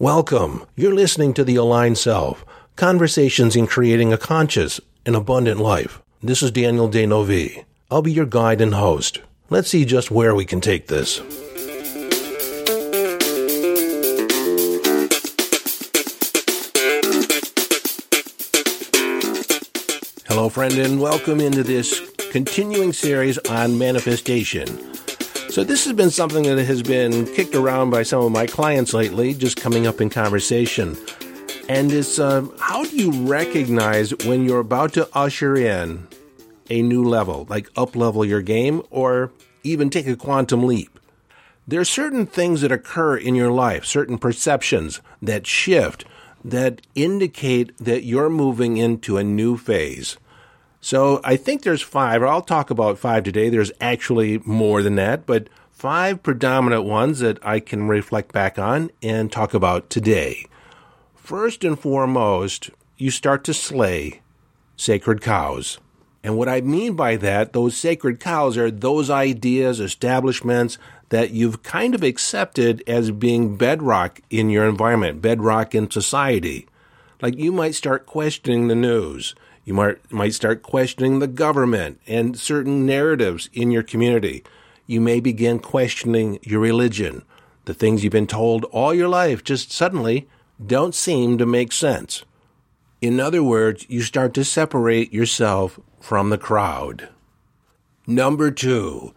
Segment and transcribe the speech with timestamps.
[0.00, 0.64] Welcome.
[0.76, 2.44] You're listening to The Aligned Self
[2.76, 6.00] Conversations in Creating a Conscious and Abundant Life.
[6.22, 7.64] This is Daniel D'Neuville.
[7.90, 9.20] I'll be your guide and host.
[9.50, 11.18] Let's see just where we can take this.
[20.28, 24.78] Hello, friend, and welcome into this continuing series on manifestation.
[25.50, 28.92] So, this has been something that has been kicked around by some of my clients
[28.92, 30.94] lately, just coming up in conversation.
[31.70, 36.06] And it's uh, how do you recognize when you're about to usher in
[36.68, 41.00] a new level, like up level your game or even take a quantum leap?
[41.66, 46.04] There are certain things that occur in your life, certain perceptions that shift
[46.44, 50.18] that indicate that you're moving into a new phase.
[50.80, 53.48] So I think there's five, I'll talk about five today.
[53.48, 58.90] There's actually more than that, but five predominant ones that I can reflect back on
[59.02, 60.46] and talk about today.
[61.14, 64.22] First and foremost, you start to slay
[64.76, 65.78] sacred cows.
[66.22, 70.78] And what I mean by that, those sacred cows are those ideas, establishments
[71.10, 76.66] that you've kind of accepted as being bedrock in your environment, bedrock in society.
[77.22, 79.34] Like you might start questioning the news.
[79.68, 84.42] You might, might start questioning the government and certain narratives in your community.
[84.86, 87.22] You may begin questioning your religion.
[87.66, 90.26] The things you've been told all your life just suddenly
[90.66, 92.24] don't seem to make sense.
[93.02, 97.10] In other words, you start to separate yourself from the crowd.
[98.06, 99.12] Number two,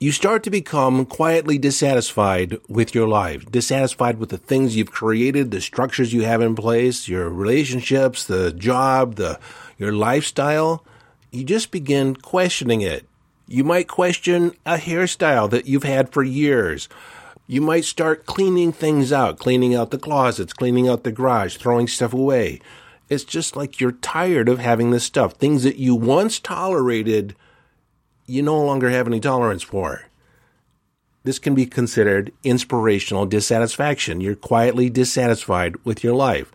[0.00, 5.50] you start to become quietly dissatisfied with your life, dissatisfied with the things you've created,
[5.50, 9.38] the structures you have in place, your relationships, the job, the
[9.78, 10.84] your lifestyle.
[11.30, 13.06] You just begin questioning it.
[13.46, 16.88] You might question a hairstyle that you've had for years.
[17.46, 21.86] You might start cleaning things out, cleaning out the closets, cleaning out the garage, throwing
[21.86, 22.60] stuff away.
[23.10, 25.34] It's just like you're tired of having this stuff.
[25.34, 27.36] Things that you once tolerated
[28.26, 30.06] you no longer have any tolerance for.
[31.24, 34.20] This can be considered inspirational dissatisfaction.
[34.20, 36.52] You're quietly dissatisfied with your life.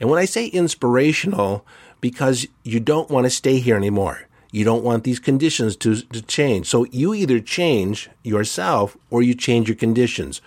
[0.00, 1.64] And when I say inspirational,
[2.00, 4.28] because you don't want to stay here anymore.
[4.52, 6.66] You don't want these conditions to, to change.
[6.66, 10.40] So you either change yourself or you change your conditions.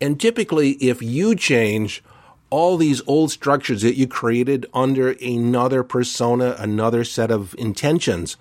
[0.00, 2.02] And typically, if you change,
[2.48, 8.36] all these old structures that you created under another persona, another set of intentions,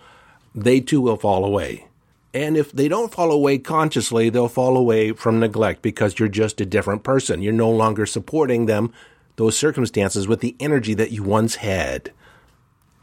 [0.55, 1.85] they too will fall away.
[2.33, 6.61] And if they don't fall away consciously, they'll fall away from neglect because you're just
[6.61, 7.41] a different person.
[7.41, 8.93] You're no longer supporting them,
[9.35, 12.11] those circumstances, with the energy that you once had.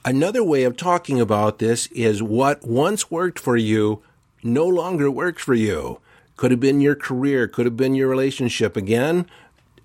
[0.07, 4.05] Another way of talking about this is what once worked for you
[4.41, 5.99] no longer works for you.
[6.37, 8.77] Could have been your career, could have been your relationship.
[8.77, 9.27] Again,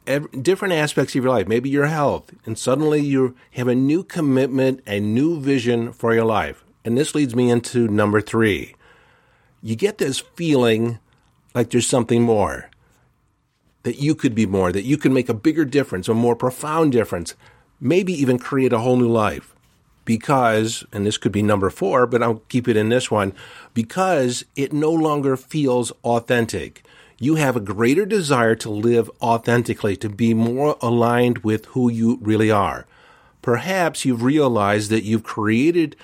[0.05, 4.03] every, different aspects of your life, maybe your health, and suddenly you have a new
[4.03, 6.63] commitment, a new vision for your life.
[6.85, 8.75] And this leads me into number three.
[9.63, 10.99] You get this feeling
[11.55, 12.69] like there's something more,
[13.81, 16.91] that you could be more, that you can make a bigger difference, a more profound
[16.91, 17.33] difference,
[17.79, 19.55] maybe even create a whole new life.
[20.03, 23.33] Because, and this could be number four, but I'll keep it in this one,
[23.73, 26.83] because it no longer feels authentic.
[27.19, 32.17] You have a greater desire to live authentically, to be more aligned with who you
[32.21, 32.87] really are.
[33.43, 35.95] Perhaps you've realized that you've created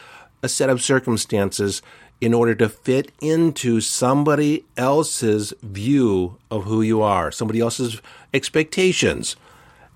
[0.44, 1.82] a set of circumstances
[2.22, 8.02] in order to fit into somebody else's view of who you are, somebody else's
[8.34, 9.36] expectations.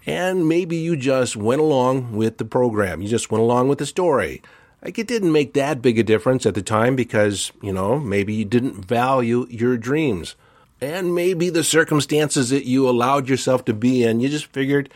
[0.06, 3.02] And maybe you just went along with the program.
[3.02, 4.42] You just went along with the story.
[4.84, 8.34] Like it didn't make that big a difference at the time because, you know, maybe
[8.34, 10.36] you didn't value your dreams.
[10.80, 14.92] And maybe the circumstances that you allowed yourself to be in, you just figured,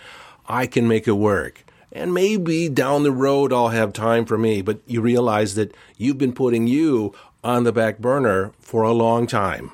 [0.47, 1.63] I can make it work.
[1.91, 6.17] And maybe down the road I'll have time for me, but you realize that you've
[6.17, 9.71] been putting you on the back burner for a long time.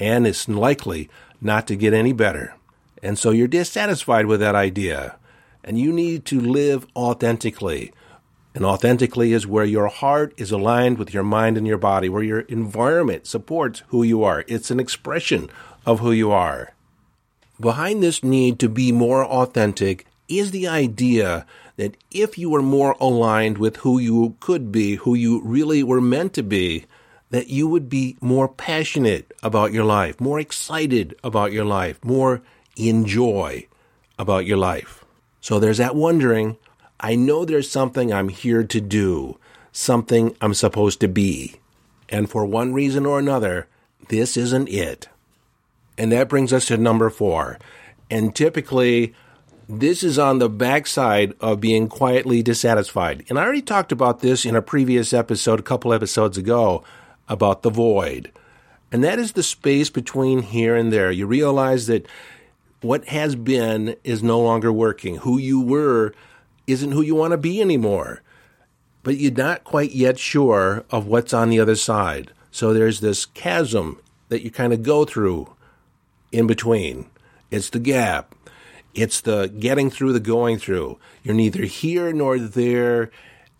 [0.00, 1.08] And it's likely
[1.40, 2.54] not to get any better.
[3.02, 5.16] And so you're dissatisfied with that idea.
[5.64, 7.92] And you need to live authentically.
[8.54, 12.22] And authentically is where your heart is aligned with your mind and your body, where
[12.22, 14.44] your environment supports who you are.
[14.48, 15.50] It's an expression
[15.84, 16.74] of who you are.
[17.60, 21.46] Behind this need to be more authentic is the idea
[21.76, 26.00] that if you were more aligned with who you could be, who you really were
[26.00, 26.84] meant to be,
[27.30, 32.42] that you would be more passionate about your life, more excited about your life, more
[32.78, 33.66] in joy
[34.18, 35.04] about your life.
[35.40, 36.56] So there's that wondering,
[37.00, 39.38] I know there's something I'm here to do,
[39.72, 41.56] something I'm supposed to be.
[42.08, 43.68] And for one reason or another,
[44.08, 45.08] this isn't it.
[45.98, 47.58] And that brings us to number four.
[48.10, 49.14] And typically,
[49.68, 53.24] this is on the backside of being quietly dissatisfied.
[53.28, 56.82] And I already talked about this in a previous episode, a couple episodes ago,
[57.28, 58.32] about the void.
[58.90, 61.10] And that is the space between here and there.
[61.10, 62.06] You realize that
[62.80, 65.16] what has been is no longer working.
[65.16, 66.14] Who you were
[66.66, 68.22] isn't who you want to be anymore.
[69.02, 72.32] But you're not quite yet sure of what's on the other side.
[72.50, 75.54] So there's this chasm that you kind of go through
[76.32, 77.08] in between.
[77.50, 78.34] It's the gap.
[78.94, 80.98] It's the getting through the going through.
[81.22, 83.10] You're neither here nor there.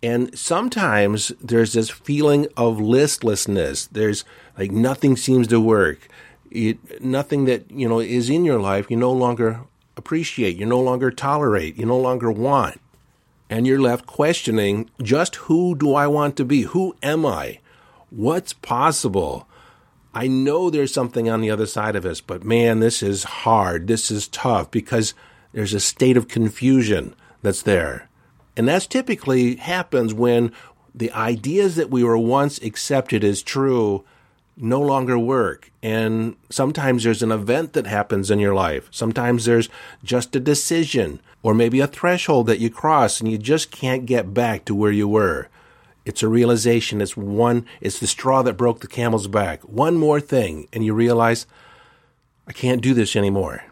[0.03, 3.87] And sometimes there's this feeling of listlessness.
[3.87, 4.25] There's
[4.57, 6.09] like nothing seems to work.
[6.51, 9.61] It, nothing that, you know, is in your life you no longer
[9.97, 12.81] appreciate, you no longer tolerate, you no longer want.
[13.51, 16.63] And you're left questioning just who do I want to be?
[16.63, 17.61] Who am I?
[18.11, 19.49] What's possible?
[20.15, 23.87] I know there's something on the other side of us, but man, this is hard.
[23.87, 25.15] This is tough because
[25.53, 28.09] there's a state of confusion that's there.
[28.57, 30.53] And that's typically happens when
[30.95, 34.05] the ideas that we were once accepted as true
[34.61, 35.71] no longer work.
[35.83, 38.89] And sometimes there's an event that happens in your life.
[38.91, 39.69] Sometimes there's
[40.03, 44.35] just a decision or maybe a threshold that you cross and you just can't get
[44.35, 45.49] back to where you were.
[46.05, 47.01] It's a realization.
[47.01, 49.63] It's one, it's the straw that broke the camel's back.
[49.63, 50.69] One more thing.
[50.73, 51.47] And you realize,
[52.47, 53.65] I can't do this anymore.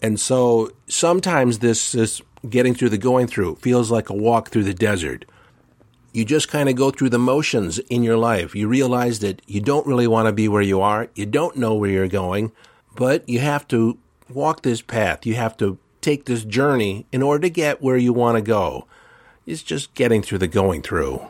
[0.00, 4.64] And so sometimes this, this getting through the going through feels like a walk through
[4.64, 5.24] the desert.
[6.12, 8.54] You just kind of go through the motions in your life.
[8.54, 11.08] You realize that you don't really want to be where you are.
[11.14, 12.52] You don't know where you're going,
[12.94, 13.98] but you have to
[14.28, 15.24] walk this path.
[15.24, 18.86] You have to take this journey in order to get where you want to go.
[19.46, 21.26] It's just getting through the going through.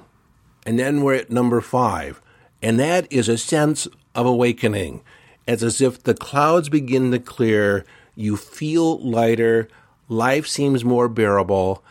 [0.66, 2.20] And then we're at number five,
[2.60, 5.02] and that is a sense of awakening.
[5.46, 9.68] It's as if the clouds begin to clear, you feel lighter,
[10.08, 11.82] life seems more bearable,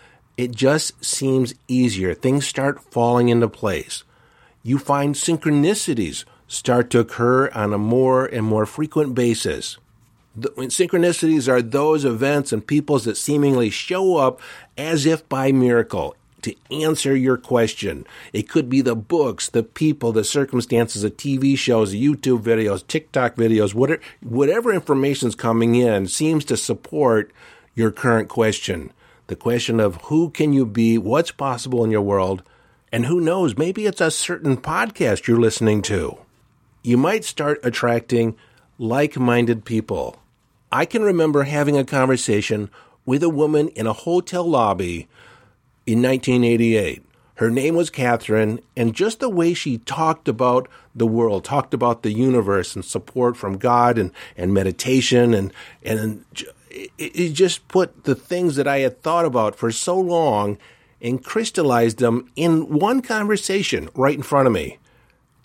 [0.42, 2.16] it just seems easier.
[2.16, 4.04] Things start falling into place.
[4.64, 9.78] You find synchronicities start to occur on a more and more frequent basis.
[10.36, 14.42] The, synchronicities are those events and peoples that seemingly show up
[14.80, 18.08] as if by miracle to answer your question.
[18.34, 23.36] It could be the books, the people, the circumstances, the TV shows, YouTube videos, TikTok
[23.36, 27.32] videos, whatever, whatever information is coming in seems to support
[27.76, 28.92] your current question.
[29.32, 32.44] The question of who can you be, what's possible in your world,
[32.92, 36.18] and who knows, maybe it's a certain podcast you're listening to.
[36.84, 38.36] You might start attracting
[38.78, 40.18] like minded people.
[40.70, 42.70] I can remember having a conversation
[43.06, 45.08] with a woman in a hotel lobby
[45.86, 47.02] in 1988.
[47.36, 52.04] Her name was Catherine, and just the way she talked about the world, talked about
[52.04, 56.26] the universe and support from God and, and meditation, and, and
[56.98, 60.58] it just put the things that I had thought about for so long
[61.02, 64.78] and crystallized them in one conversation right in front of me.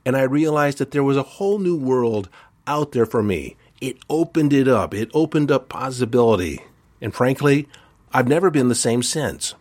[0.05, 2.29] And I realized that there was a whole new world
[2.67, 3.57] out there for me.
[3.81, 6.63] It opened it up, it opened up possibility.
[7.01, 7.69] And frankly,
[8.13, 9.55] I've never been the same since.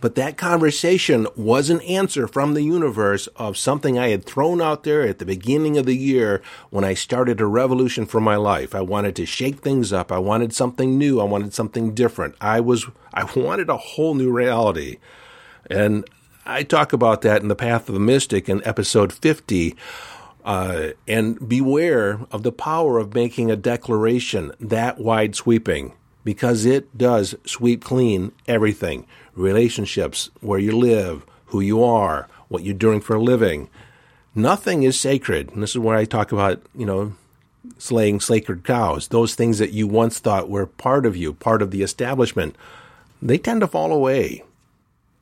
[0.00, 4.82] But that conversation was an answer from the universe of something I had thrown out
[4.82, 8.74] there at the beginning of the year when I started a revolution for my life.
[8.74, 10.12] I wanted to shake things up.
[10.12, 11.20] I wanted something new.
[11.20, 12.34] I wanted something different.
[12.40, 14.98] I was, I wanted a whole new reality.
[15.70, 16.04] And
[16.44, 19.74] I talk about that in The Path of the Mystic in episode 50.
[20.44, 25.92] Uh, and beware of the power of making a declaration that wide sweeping
[26.26, 29.06] because it does sweep clean everything
[29.36, 33.68] relationships, where you live, who you are, what you're doing for a living.
[34.34, 35.52] Nothing is sacred.
[35.52, 37.12] And this is where I talk about, you know,
[37.78, 39.06] slaying sacred cows.
[39.06, 42.56] Those things that you once thought were part of you, part of the establishment,
[43.22, 44.42] they tend to fall away.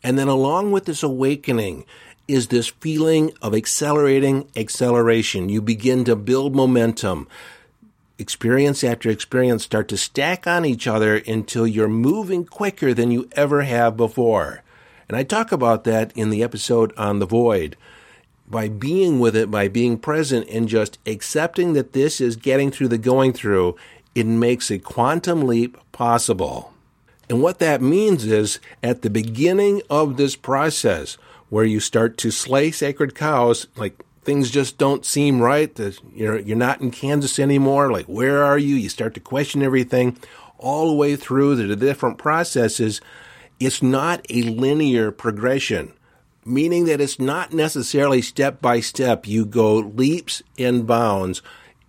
[0.03, 1.85] And then along with this awakening
[2.27, 5.51] is this feeling of accelerating acceleration.
[5.51, 7.29] You begin to build momentum
[8.19, 13.29] experience after experience start to stack on each other until you're moving quicker than you
[13.33, 14.63] ever have before.
[15.09, 17.77] And I talk about that in the episode on the void.
[18.47, 22.89] By being with it, by being present, and just accepting that this is getting through
[22.89, 23.77] the going through,
[24.15, 26.73] it makes a quantum leap possible.
[27.29, 31.17] And what that means is at the beginning of this process,
[31.49, 35.79] where you start to slay sacred cows, like things just don't seem right.
[36.15, 37.93] You're you're not in Kansas anymore.
[37.93, 38.77] Like where are you?
[38.77, 40.19] You start to question everything,
[40.59, 43.01] all the way through the different processes.
[43.61, 45.93] It's not a linear progression,
[46.45, 49.27] meaning that it's not necessarily step by step.
[49.27, 51.41] You go leaps and bounds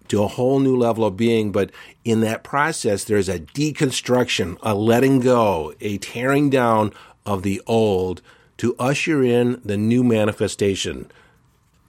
[0.10, 1.52] to a whole new level of being.
[1.52, 1.72] But
[2.04, 6.94] in that process, there's a deconstruction, a letting go, a tearing down
[7.26, 8.22] of the old
[8.58, 11.12] to usher in the new manifestation.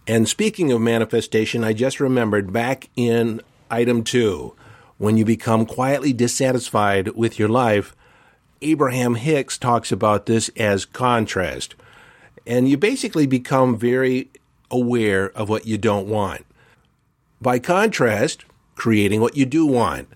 [0.06, 4.54] And speaking of manifestation, I just remembered back in item two,
[4.98, 7.94] when you become quietly dissatisfied with your life,
[8.62, 11.74] Abraham Hicks talks about this as contrast.
[12.46, 14.30] And you basically become very
[14.70, 16.46] aware of what you don't want.
[17.40, 18.44] By contrast,
[18.76, 20.08] creating what you do want.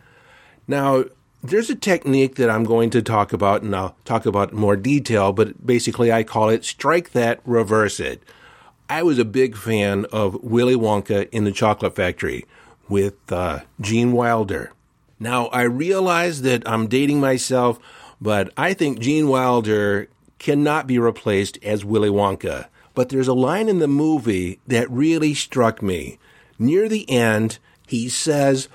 [0.69, 1.05] Now,
[1.43, 5.33] there's a technique that I'm going to talk about, and I'll talk about more detail,
[5.33, 8.23] but basically I call it strike that, reverse it.
[8.91, 12.45] I was a big fan of Willy Wonka in the Chocolate Factory
[12.89, 14.73] with uh, Gene Wilder.
[15.21, 17.79] Now, I realize that I'm dating myself,
[18.21, 20.09] but I think Gene Wilder
[20.41, 22.67] cannot be replaced as Willy Wonka.
[22.93, 26.19] But there's a line in the movie that really struck me.
[26.59, 28.69] Near the end, he says,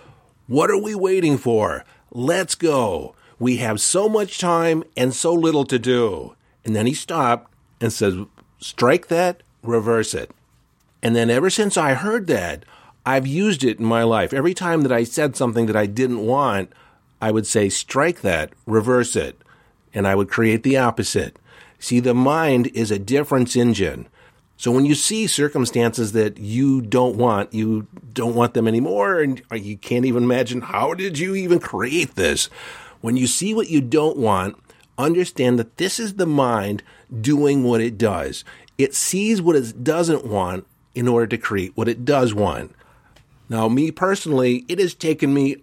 [0.48, 1.84] What are we waiting for?
[2.10, 3.16] Let's go.
[3.38, 6.38] We have so much time and so little to do.
[6.64, 8.16] And then he stopped and says,
[8.60, 10.32] Strike that, reverse it.
[11.02, 12.66] And then ever since I heard that,
[13.06, 14.34] I've used it in my life.
[14.34, 16.72] Every time that I said something that I didn't want,
[17.22, 19.40] I would say, strike that, reverse it.
[19.94, 21.38] And I would create the opposite.
[21.80, 24.08] See, the mind is a difference engine.
[24.58, 29.42] So when you see circumstances that you don't want, you don't want them anymore, and
[29.54, 32.46] you can't even imagine how did you even create this?
[33.02, 34.58] When you see what you don't want,
[34.98, 36.84] understand that this is the mind
[37.22, 38.46] doing what it does.
[38.78, 42.74] It sees what it doesn't want in order to create what it does want.
[43.50, 45.58] Now, me personally, it has taken me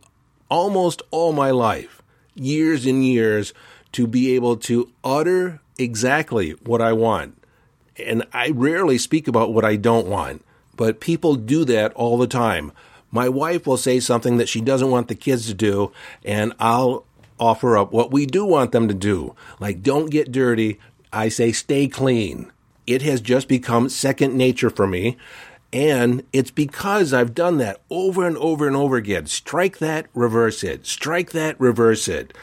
[0.49, 2.03] almost all my life,
[2.35, 3.53] years and years,
[3.93, 7.43] to be able to utter exactly what I want
[7.99, 10.45] and I rarely speak about what I don't want,
[10.77, 12.73] but people do that all the time.
[13.11, 15.93] My wife will say something that she doesn't want the kids to do,
[16.25, 17.05] and I'll
[17.39, 19.35] offer up what we do want them to do.
[19.61, 20.79] Like, don't get dirty.
[21.13, 22.51] I say, stay clean.
[22.87, 25.17] It has just become second nature for me.
[25.73, 29.27] And it's because I've done that over and over and over again.
[29.27, 30.87] Strike that, reverse it.
[30.87, 32.35] Strike that, reverse it.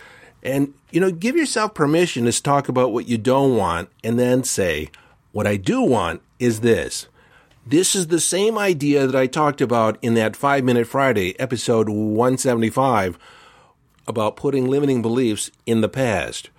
[0.41, 4.43] And, you know, give yourself permission to talk about what you don't want and then
[4.43, 4.89] say,
[5.31, 7.08] what I do want is this.
[7.67, 11.88] This is the same idea that I talked about in that 5 Minute Friday, episode
[11.88, 13.19] 175,
[14.08, 16.50] about putting limiting beliefs in the past.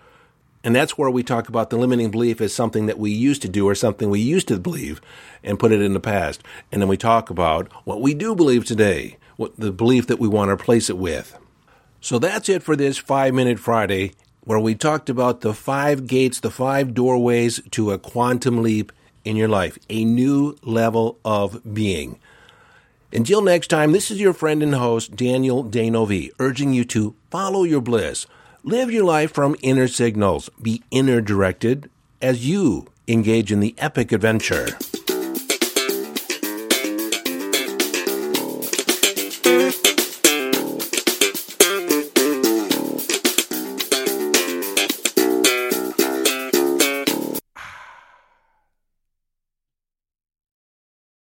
[0.62, 3.48] And that's where we talk about the limiting belief as something that we used to
[3.48, 5.00] do or something we used to believe
[5.42, 6.42] and put it in the past.
[6.70, 10.28] And then we talk about what we do believe today, what the belief that we
[10.28, 11.38] want to replace it with.
[12.02, 14.12] So that's it for this 5 Minute Friday
[14.44, 18.90] where we talked about the five gates, the five doorways to a quantum leap
[19.24, 22.18] in your life, a new level of being.
[23.12, 27.64] Until next time, this is your friend and host, Daniel D'Neuville, urging you to follow
[27.64, 28.26] your bliss.
[28.62, 30.50] Live your life from inner signals.
[30.60, 31.88] Be inner directed
[32.20, 34.66] as you engage in the epic adventure.